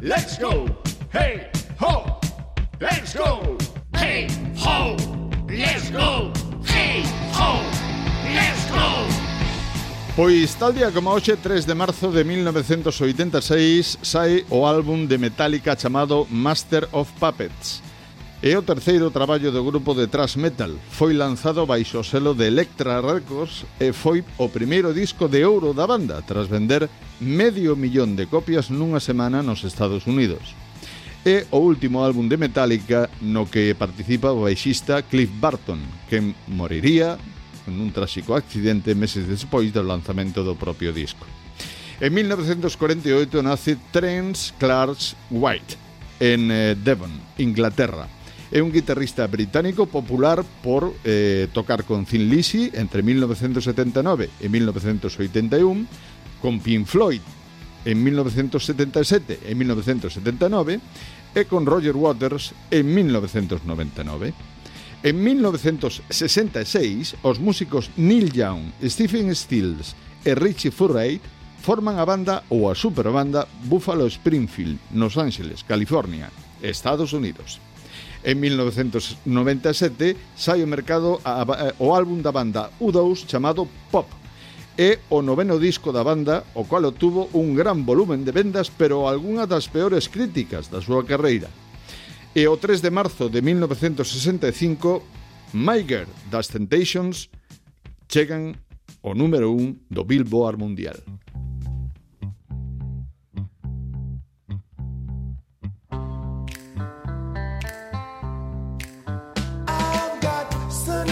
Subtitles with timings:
[0.00, 0.64] Let's go,
[1.12, 1.50] hey
[1.80, 2.20] ho.
[2.80, 3.58] Let's go,
[3.96, 4.94] hey ho.
[5.48, 6.32] Let's go,
[6.64, 7.02] hey
[7.34, 7.60] ho.
[8.22, 9.06] Let's go.
[10.14, 15.74] Pois tal día como hoxe, 3 de marzo de 1986, sai o álbum de Metallica
[15.74, 17.87] chamado Master of Puppets.
[18.38, 22.46] E o terceiro traballo do grupo de thrash metal foi lanzado baixo o selo de
[22.46, 26.86] Electra Records e foi o primeiro disco de ouro da banda tras vender
[27.18, 30.54] medio millón de copias nunha semana nos Estados Unidos.
[31.26, 37.18] É o último álbum de Metallica no que participa o baixista Cliff Barton, que moriría
[37.66, 41.26] nun tráxico accidente meses despois do lanzamento do propio disco.
[41.98, 45.74] En 1948 nace Trent Clark White
[46.22, 47.10] en eh, Devon,
[47.42, 48.06] Inglaterra
[48.50, 55.84] É un guitarrista británico popular por eh, tocar con Thin Lizzy entre 1979 e 1981,
[56.40, 57.20] con Pink Floyd
[57.84, 60.80] en 1977 e 1979
[61.34, 64.32] e con Roger Waters en 1999.
[65.04, 69.94] En 1966, os músicos Neil Young, Stephen Stills
[70.24, 71.20] e Richie Furay
[71.60, 76.32] forman a banda ou a superbanda Buffalo Springfield, Los Ángeles, California,
[76.64, 77.60] Estados Unidos.
[78.24, 84.10] En 1997 sai ao mercado a, a, o álbum da banda U2 chamado Pop
[84.78, 89.10] é o noveno disco da banda, o cual obtuvo un gran volumen de vendas, pero
[89.10, 91.50] algunha das peores críticas da súa carreira.
[92.30, 95.02] E o 3 de marzo de 1965,
[95.50, 97.26] Maiger das Temptations
[98.06, 98.54] chegan
[99.02, 101.02] o número 1 do Billboard Mundial.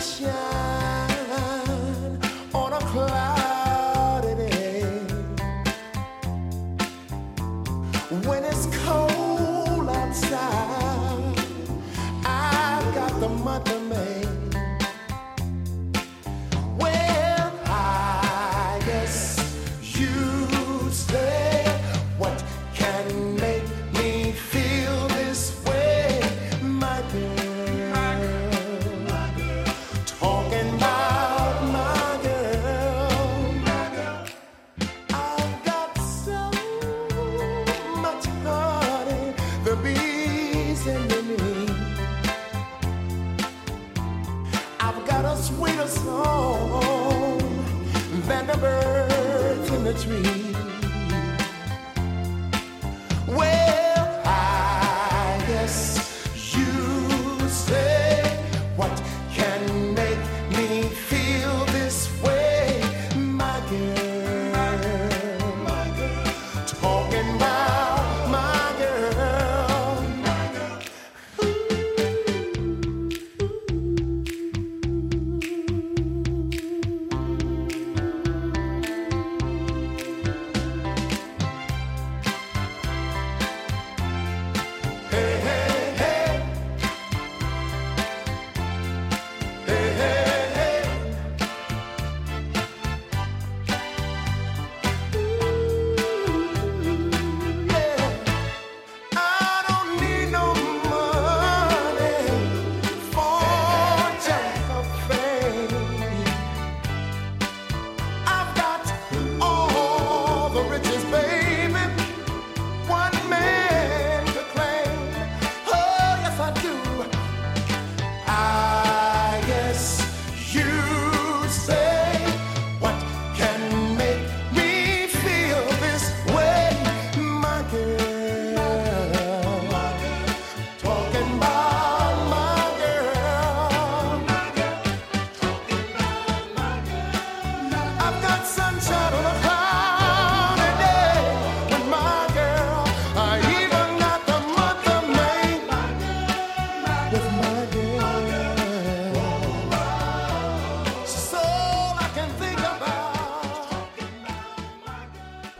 [0.00, 0.83] 想。
[39.64, 41.68] The bees in the me.
[44.78, 47.38] I've got a sweeter song
[48.26, 50.63] than the birds in the tree.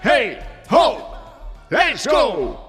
[0.05, 1.17] Hey, ho,
[1.71, 2.64] let's go.